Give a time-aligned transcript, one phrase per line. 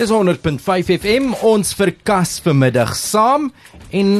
[0.00, 3.50] Dis 100.5 FM ons verkas vanmiddag saam
[3.92, 4.12] en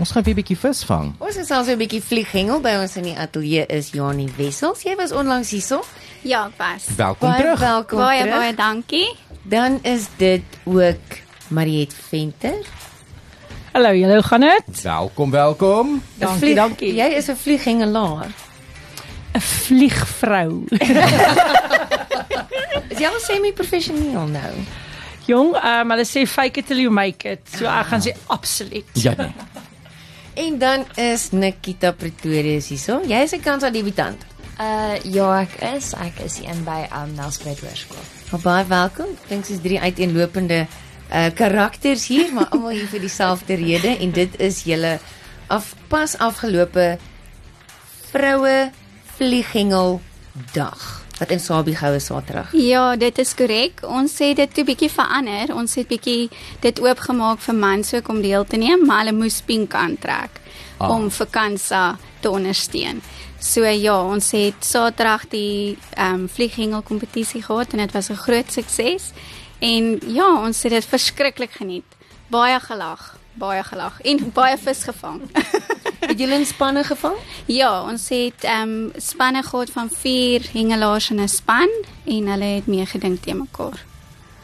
[0.00, 1.08] ons gaan weer 'n bietjie vis vang.
[1.18, 4.82] Ons is also 'n bietjie vlieghengel by ons in die ateljee is Janie Wessels.
[4.82, 5.82] Jy was onlangs hierso.
[6.22, 6.86] Ja, ek was.
[6.96, 7.58] Welkom Baie terug.
[7.58, 8.34] welkom Baie terug.
[8.36, 9.16] baie dankie.
[9.42, 11.18] Dan is dit ook
[11.48, 12.64] Mariet Venter.
[13.72, 14.82] Hallo, hoe gaan dit?
[14.82, 16.02] Welkom, welkom.
[16.18, 16.94] Dankie, vlieg- dankie.
[16.94, 18.26] Jy is 'n vlieghengelaar.
[19.32, 20.64] 'n Vliegvrou.
[22.90, 24.54] Is jy al semi-professioneel nou?
[25.28, 27.42] Jong, um, hulle sê fake it till you make it.
[27.56, 28.90] So ek gaan sê absoluut.
[28.94, 29.32] Ja nee.
[30.34, 33.00] En dan is Nikita Pretorius hierso.
[33.06, 34.22] Jy is 'n kansa debutant.
[34.60, 35.92] Uh ja, ek is.
[35.94, 38.04] Ek is een by um Nelspruit Hoërskool.
[38.30, 39.06] Maar baie welkom.
[39.28, 40.66] Dink soos drie uiteenlopende
[41.12, 44.98] uh karakters hier, maar almal hier vir dieselfde rede en dit is julle
[45.46, 46.98] af pas afgelope
[48.12, 48.70] vroue
[49.20, 50.00] vlieghengel
[50.52, 52.52] dag wat in Sabie goue Saterdag.
[52.56, 53.82] Ja, dit is korrek.
[53.84, 55.54] Ons het dit 'n bietjie verander.
[55.54, 56.30] Ons het bietjie
[56.60, 60.40] dit oopgemaak vir mans ook om deel te neem, maar hulle moes pink aantrek
[60.78, 60.90] ah.
[60.90, 63.02] om vakansie te ondersteun.
[63.38, 68.16] So ja, ons het Saterdag die ehm um, vlieghengel kompetisie gehad en dit was 'n
[68.16, 69.12] groot sukses.
[69.58, 71.84] En ja, ons het dit verskriklik geniet.
[72.26, 75.20] Baie gelag, baie gelag en baie vis gevang.
[76.00, 77.14] Het julle in spanne gevang?
[77.46, 81.68] Ja, ons het ehm um, spanne gehad van 4 hengelaars in 'n span
[82.04, 83.84] en hulle het meegedink te mekaar.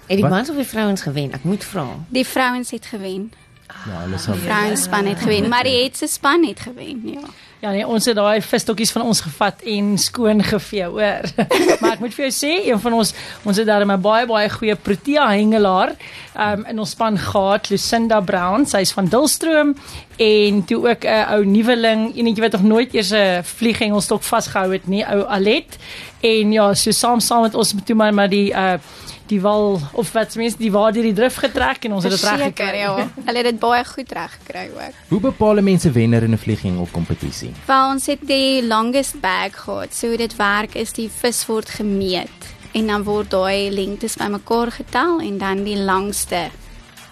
[0.07, 0.31] Het die Wat?
[0.31, 1.33] mans of die vrouens gewen?
[1.33, 1.87] Ek moet vra.
[2.09, 3.33] Die vrouens het gewen.
[3.67, 7.21] Ja, hulle sal Vrouenspan het gewen, maar die het se span het gewen, ja.
[7.65, 11.25] Ja nee, ons het daai visstokkies van ons gevat en skoon gevee, hoor.
[11.81, 13.15] maar ek moet vir jou sê, een van ons
[13.49, 15.95] ons het daar 'n baie baie goeie Protea hengelaar
[16.37, 18.67] um, in ons span gehad, Lucinda Brown.
[18.67, 19.73] Sy's van Dulstroom
[20.21, 24.87] en toe ook 'n ou nuweling, enetjie wat nog nooit eers 'n vlieghengelstok vasgehou het
[24.87, 25.79] nie, ou Alet.
[26.21, 28.77] En ja, so saam saam met ons toe maar maar die uh
[29.29, 32.13] die wal of wat se mense die waar deur die drif getrek en ons het
[32.13, 32.79] dit reg gekry.
[32.79, 33.09] ja.
[33.25, 35.01] Hulle het dit baie goed reg gekry ook.
[35.09, 37.53] Hoe bepaal 'n mens 'n wenner in 'n vlieghengel kompetisie?
[37.67, 39.95] Wel ons het die longest bag gehad.
[39.95, 44.71] So hoe dit werk is die vis word gemeet en dan word daai lengtes bymekaar
[44.71, 46.51] getel en dan die langste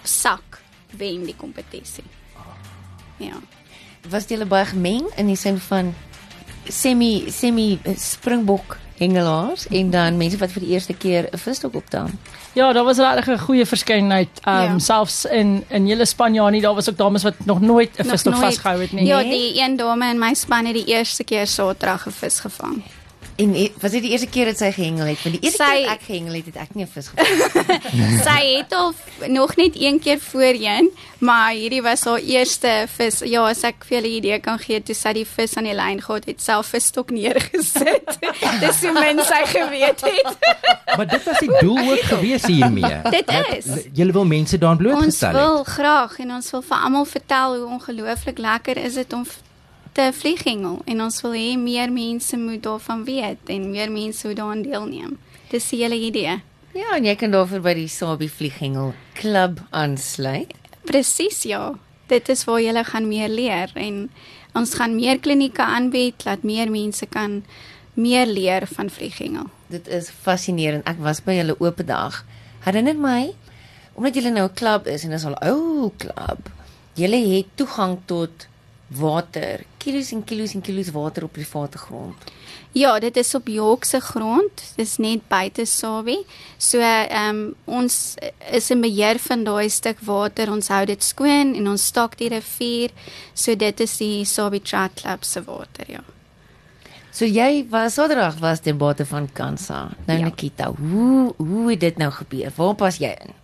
[0.02, 0.60] sak
[0.96, 2.04] wen die kompetisie.
[3.16, 3.34] Ja.
[4.10, 5.94] Was julle baie gemeng in die sin van
[6.68, 12.06] semi semi springbok hengelaars en dan mense wat vir die eerste keer 'n visstok optel?
[12.54, 14.28] Ja, daar was regtig 'n goeie verskeidenheid.
[14.44, 14.78] Ehm um, Ja.
[14.78, 18.80] selfs in in hele Spanjaanie, daar was ook dames wat nog nooit 'n visstok vasgehou
[18.80, 19.06] het nie.
[19.06, 22.82] Ja, die een dame in my span het die eerste keer Saterdag 'n vis gevang.
[23.36, 23.50] En
[23.80, 25.22] was dit die eerste keer dat sy gehengel het?
[25.22, 28.22] Want die eerste Sy- keer dat ek gehengel het, het ek nie 'n vis gevang.
[28.28, 28.94] Sy het al
[29.28, 33.18] nog net een keer voorheen, maar hierdie was haar eerste vis.
[33.24, 35.74] Ja, as ek vir julle 'n idee kan gee, toe sy die vis aan die
[35.74, 38.18] lyn gehad het, self visstok neergesit.
[38.62, 40.36] Dis hoe min sy geweet het.
[40.96, 43.00] Maar dit was die doel ook gewees hiermee.
[43.10, 43.66] Dit is.
[43.92, 45.36] Julle wil mense daaraan Ons blootgestel het.
[45.36, 49.26] wil graag en ons wil vir almal vertel hoe ongelooflik lekker is dit om
[49.94, 54.36] te vlieghengel en ons wil hê meer mense moet daarvan weet en meer mense moet
[54.40, 55.16] daaraan deelneem.
[55.50, 56.40] Dis die hele idee.
[56.74, 60.56] Ja, en jy kan daarvoor by die Sabie Vlieghengel Klub aansluit.
[60.88, 61.76] Presies ja.
[62.10, 64.08] Dit is waar jy gaan meer leer en
[64.58, 67.44] ons gaan meer klinieke aanbied laat meer mense kan
[67.94, 69.46] meer leer van vlieghengel.
[69.70, 70.82] Dit is fascinerend.
[70.90, 72.24] Ek was by julle oop dag.
[72.66, 73.32] Herinner my
[73.94, 76.50] omdat julle nou 'n klub is en dis al ou klub.
[76.94, 78.48] Julle het toegang tot
[78.88, 82.32] water, kilos en kilos en kilos water op private grond.
[82.74, 84.62] Ja, dit is op York se grond.
[84.76, 86.24] Dis net buite Sabie.
[86.58, 88.14] So ehm um, ons
[88.50, 90.50] is in beheer van daai stuk water.
[90.50, 92.90] Ons hou dit skoon en ons stak die rivier.
[93.34, 96.02] So dit is die Sabie Trout Club se water, ja.
[97.14, 99.94] So jy was Saterdag was die bate van Kansa.
[100.06, 100.24] Nou Ja.
[100.24, 102.52] Nikita, hoe hoe het dit nou gebeur?
[102.56, 103.34] Waar pas jy in?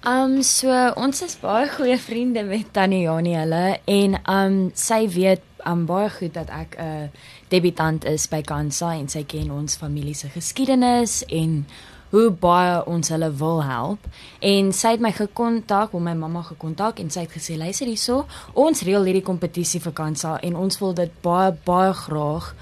[0.00, 5.42] Um so ons is baie goeie vriende met Tannie Janie hulle en um sy weet
[5.68, 7.08] um baie goed dat ek 'n uh,
[7.52, 11.66] debutant is by Kansa en sy ken ons familie se geskiedenis en
[12.10, 13.98] hoe baie ons hulle wil help.
[14.40, 18.24] En sy het my gekontak, of my mamma gekontak en sy het gesê luister hierso,
[18.54, 22.54] ons reël hierdie kompetisie vir Kansa en ons wil dit baie baie graag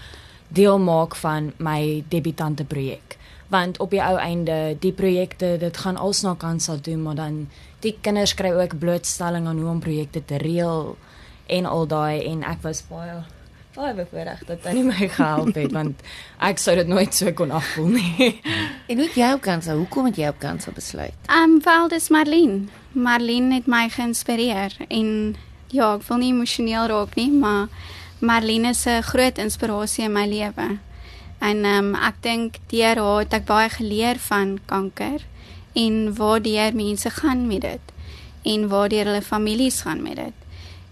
[0.49, 3.19] deel maak van my debutante projek
[3.49, 7.49] want op die ou einde die projekte dit gaan als na Kansa toe maar dan
[7.81, 10.97] die kinders kry ook blootstelling aan hoe om projekte te reël
[11.47, 13.23] en al daai en ek was baie
[13.79, 16.03] baie bevoorreg dat hy my gehelp het want
[16.45, 18.31] ek sou dit nooit so kon afvoel nie.
[18.91, 19.77] En hoe jy op Kansa?
[19.77, 21.15] Hoekom het jy op Kansa besluit?
[21.29, 22.67] Ehm um, wel dis Marlene.
[22.93, 25.37] Marlene het my geïnspireer en
[25.69, 27.69] ja, ek wil nie emosioneel raak nie, maar
[28.19, 30.79] Marlene is 'n groot inspirasie in my lewe.
[31.38, 35.23] En ehm um, ek dink deur haar het ek baie geleer van kanker
[35.73, 37.94] en waardeur mense gaan met dit
[38.43, 40.37] en waardeur hulle families gaan met dit.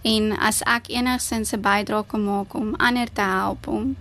[0.06, 3.96] En as ek enigsins 'n bydrae kan maak om ander te help om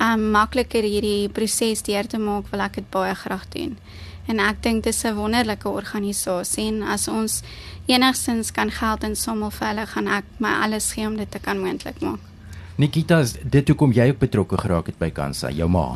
[0.00, 3.78] um makliker hierdie proses deur te maak, wil ek dit baie graag doen.
[4.26, 7.42] En ek dink dit is 'n wonderlike organisasie en as ons
[7.86, 11.60] enigsins kan geld insamel vir hulle, gaan ek my alles gee om dit te kan
[11.60, 12.33] moontlik maak.
[12.74, 15.92] Nikita, dit hoekom jy ook betrokke geraak het by Kansa, jou ma.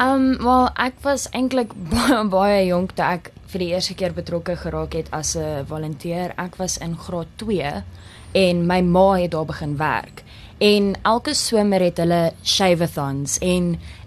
[0.00, 4.54] Um wel ek was eintlik baie baie jonk toe ek vir die eerste keer betrokke
[4.60, 6.34] geraak het as 'n volonteer.
[6.38, 7.82] Ek was in graad 2
[8.32, 10.22] en my ma het daar begin werk.
[10.62, 13.64] En elke somer het hulle shave-a-thons en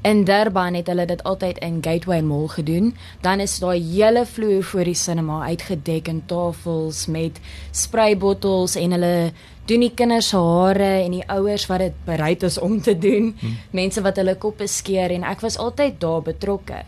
[0.07, 2.93] in Durban het hulle dit altyd in Gateway Mall gedoen.
[3.21, 7.41] Dan is daai hele vloer voor die cinema uitgedek in tafels met
[7.75, 9.33] spraybottels en hulle
[9.67, 13.33] doen die kinders se hare en die ouers wat dit bereid is om te doen.
[13.39, 13.57] Hmm.
[13.75, 16.85] Mense wat hulle koppe skeer en ek was altyd daar betrokke.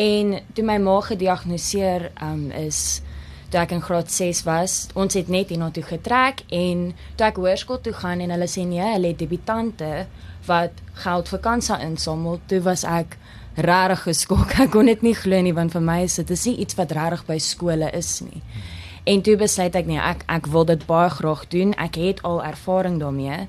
[0.00, 3.02] En toe my ma gediagnoseer um, is
[3.52, 6.90] toe ek in graad 6 was, ons het net hiernatoe getrek en
[7.20, 10.06] toe ek hoërskool toe gaan en hulle sê nee, hulle het debutante
[10.48, 13.18] wat geld vir kansa insamel, toe was ek
[13.56, 14.54] regtig geskok.
[14.64, 16.94] Ek kon dit nie glo nie want vir my is dit is nie iets wat
[16.96, 18.40] regtig by skole is nie.
[19.04, 21.74] En toe besluit ek nee, ek ek wil dit baie graag doen.
[21.76, 23.46] Ek het al ervaring daarmee.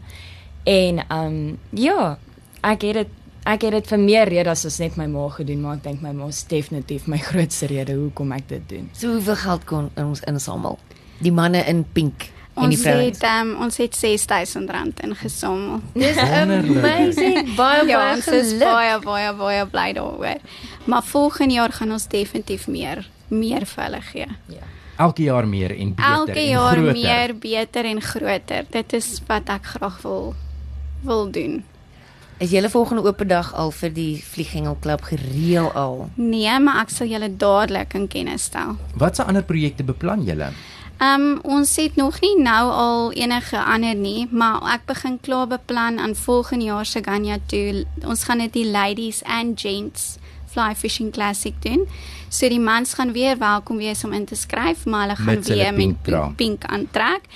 [0.68, 2.18] En ehm um, ja,
[2.64, 5.76] ek het dit ek het dit vir meer redes as net my ma gedoen, maar
[5.80, 8.90] ek dink my ma is definitief my grootste rede hoekom ek dit doen.
[8.94, 10.80] So hoeveel geld kon ons insamel?
[11.24, 15.80] Die manne in pink en die Ons het um, ons het R6000 ingesamel.
[15.98, 17.56] Dis amazing.
[17.58, 18.60] Baie Ja, baie ons geluk.
[18.60, 20.38] baie baie baie bly daaroor.
[20.86, 24.28] Maar volgende jaar gaan ons definitief meer meer vir hulle gee.
[25.02, 26.94] Elke jaar meer en beter Elke en jaar groter.
[26.94, 28.66] meer, beter en groter.
[28.70, 30.36] Dit is wat ek graag wil
[31.04, 31.64] wil doen.
[32.38, 36.10] Is julle volgende oop dag al vir die vlieghengelklub gereël al?
[36.16, 38.78] Nee, maar ek sal julle dadelik in kennis stel.
[38.98, 40.52] Watse ander projekte beplan julle?
[40.98, 45.48] Ehm um, ons het nog nie nou al enige ander nie, maar ek begin klaar
[45.48, 47.86] beplan aan volgende jaar se Ganya toe.
[48.06, 50.18] Ons gaan dit die ladies and gents
[50.54, 51.88] fly fishing classic doen.
[52.30, 55.56] So die mans gaan weer welkom wees om in te skryf, maar hulle gaan hulle
[55.56, 56.22] weer pink met dra.
[56.26, 57.28] pink, pink aantrek.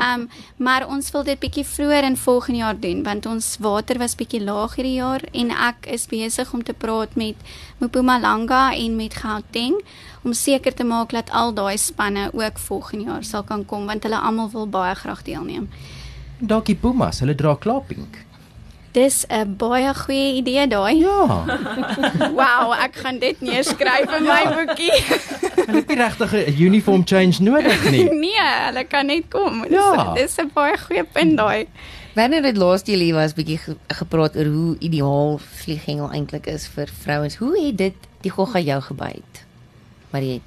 [0.00, 3.98] Ehm um, maar ons wil dit bietjie vroeër in volgende jaar doen want ons water
[3.98, 7.36] was bietjie laag hierdie jaar en ek is besig om te praat met
[7.78, 9.76] Mpumalanga en met Gauteng
[10.22, 14.08] om seker te maak dat al daai spanne ook volgende jaar sal kan kom want
[14.08, 15.68] hulle almal wil baie graag deelneem.
[16.38, 18.24] Dalk die Pumas, hulle dra klaar pink.
[18.92, 20.98] Dis 'n baie goeie idee daai.
[20.98, 21.44] Ja,
[22.38, 24.90] Wow, ek gaan dit neerskryf in my boekie.
[25.66, 28.04] hulle het nie regtig 'n uniform change nodig nie.
[28.26, 29.62] nee, hulle kan net kom.
[29.62, 30.14] Dis Ja.
[30.14, 31.66] dis 'n baie goeie punt daai.
[32.14, 36.66] Wanneer dit laas julle hier was bietjie ge gepraat oor hoe ideaal vlieghengel eintlik is
[36.66, 37.36] vir vrouens.
[37.36, 39.44] Hoe het dit die gogga jou gebyt?
[40.10, 40.40] Marie.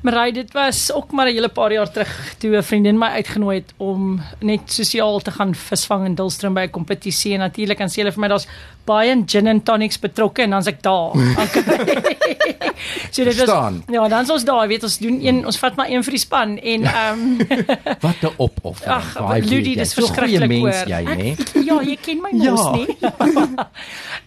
[0.00, 3.58] Marie, dit was ook maar 'n hele paar jaar terug toe 'n vriendin my uitgenooi
[3.58, 7.88] het om net sosiaal te gaan visvang in Dullstroom by 'n kompetisie en natuurlik dan
[7.88, 8.48] sê hulle vir my daar's
[8.88, 11.12] baie in gin and tonics betrokke en dan's ek daar.
[11.44, 11.62] Okay.
[13.10, 13.82] so dit was Verstaan.
[13.96, 16.56] Ja, dan's ons daar, weet ons doen een ons vat maar een vir die span
[16.58, 17.62] en ehm um,
[18.06, 18.94] Wat 'n opoffering.
[18.94, 20.82] Ag, Ludie, dis verskriklik hoor.
[20.86, 21.28] jy, nê?
[21.66, 22.72] Ja, jy ken my mos Ja.
[22.72, 22.96] nie.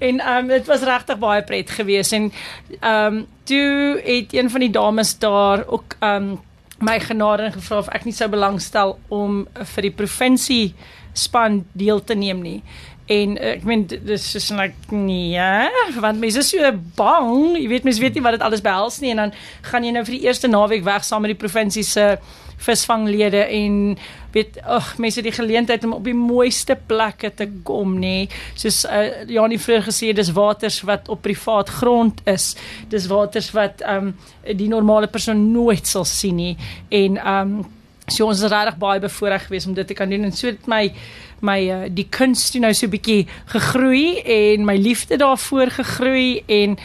[0.09, 2.31] en ehm um, dit was regtig baie pret geweest en
[2.79, 6.39] ehm um, toe het een van die dames daar ook ehm um,
[6.81, 9.43] my genade en gevra of ek nie sou belangstel om
[9.75, 10.73] vir die provinsie
[11.13, 12.61] span deel te neem nie.
[13.05, 15.39] En uh, ek meen dit is soos like nee,
[15.99, 19.15] want mense is so bang, jy weet mense weet nie wat dit alles behels nie.
[19.15, 19.35] En dan
[19.67, 22.15] gaan jy nou vir die eerste naweek weg saam met die provinsie se
[22.61, 23.97] visvanglede en
[24.31, 28.29] weet ag mense het die geleentheid om op die mooiste plekke te kom nê.
[28.59, 32.53] Soos uh, Janie vroeër gesê dis waters wat op privaat grond is.
[32.93, 34.15] Dis waters wat ehm um,
[34.57, 36.55] die normale persoon nooit sal sien nie.
[36.89, 37.69] En ehm um,
[38.07, 40.67] so ons is regtig baie bevoorreg geweest om dit te kan doen en so het
[40.67, 40.93] my
[41.41, 46.43] my uh, die kuns toe nou so 'n bietjie gegroei en my liefde daarvoor gegroei
[46.45, 46.77] en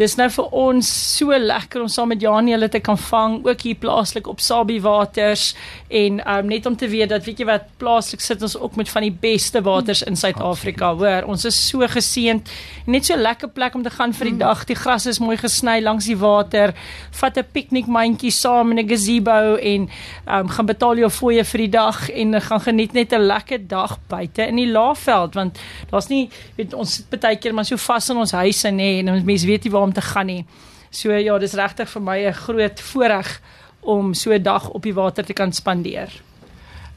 [0.00, 3.64] dis nou vir ons so lekker om saam met Janie hulle te kan vang ook
[3.66, 5.50] hier plaaslik op Sabie waters.
[5.92, 8.88] En um, net om te weet dat weet jy wat plaaslik sit ons ook met
[8.88, 11.26] van die beste waters in Suid-Afrika hoor.
[11.28, 12.48] Ons is so geseënd.
[12.88, 14.62] Net so lekker plek om te gaan vir die dag.
[14.70, 16.72] Die gras is mooi gesny langs die water.
[17.20, 19.88] Vat 'n piknikmandjie saam in 'n gazebo en
[20.28, 23.98] um, gaan betaal jou fooie vir die dag en gaan geniet net 'n lekker dag
[24.08, 25.34] buite in die Laagveld.
[25.34, 25.58] Want
[25.90, 29.10] daar's nie weet ons sit baie keer maar so vas in ons huise nê en
[29.10, 30.44] ons mense weet nie waar om te gaan nie.
[30.90, 33.40] So ja, dis regtig vir my 'n groot voorreg
[33.80, 36.10] om so 'n dag op die water te kan spandeer.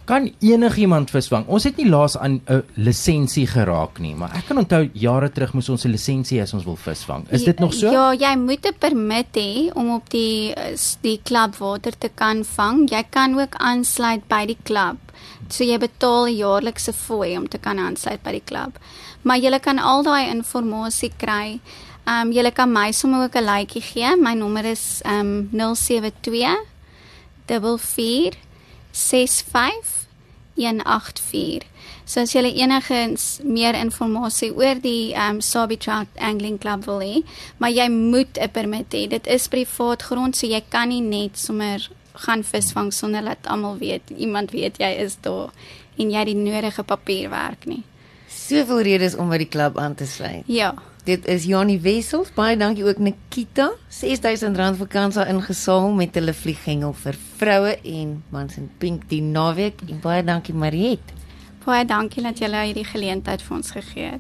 [0.06, 1.46] kan enigiemand visvang.
[1.48, 5.54] Ons het nie laas aan 'n lisensie geraak nie, maar ek kan onthou jare terug
[5.54, 7.26] moes ons 'n lisensie hê as ons wil visvang.
[7.30, 7.92] Is dit nog so?
[7.92, 10.54] Ja, jy moet 'n permit hê om op die
[11.02, 12.90] die klub water te kan vang.
[12.90, 14.98] Jy kan ook aansluit by die klub.
[15.50, 18.80] So jy betaal 'n jaarlikse fooi om te kan aansluit by die klub.
[19.22, 21.60] Maar jy kan al daai inligting kry.
[22.06, 24.16] Ehm um, jy kan my sommer ook 'n likeie gee.
[24.16, 26.58] My nommer is ehm um, 072
[27.46, 28.38] 44
[28.92, 31.62] 65184.
[32.06, 37.24] So as jy enigiets meer inligting oor die um Sabi Trout Angling Club wil hê,
[37.58, 39.08] maar jy moet 'n permit hê.
[39.08, 43.78] Dit is privaat grond, so jy kan nie net sommer gaan visvang sonder dat almal
[43.78, 45.50] weet, iemand weet jy is daar
[45.98, 47.84] en jy die nodige papierwerk nie.
[48.30, 50.44] Soveel redes om by die klub aan te sluit.
[50.46, 50.76] Ja.
[51.04, 52.30] Dit is Janie Wessels.
[52.32, 53.74] Baie dankie ook Nikita.
[53.92, 59.84] R6000 vir Kansa ingesaal met hulle vlieghengel vir vroue en mans in pink die naweek.
[59.90, 61.12] En baie dankie Mariet.
[61.66, 64.12] Baie dankie dat jy hierdie geleentheid vir ons gegee het.